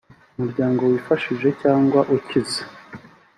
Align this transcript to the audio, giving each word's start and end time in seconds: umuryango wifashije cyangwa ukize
umuryango 0.37 0.81
wifashije 0.91 1.47
cyangwa 1.61 1.99
ukize 2.15 2.61